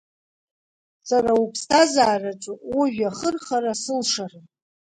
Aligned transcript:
Сара 1.07 1.31
уԥсҭазаараҿы 1.43 2.53
ужәҩахырхара 2.79 3.73
сылшарым. 3.81 4.45